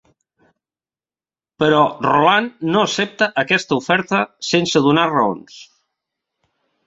[1.63, 5.61] Però Roland no accepta aquesta oferta sense donar raons.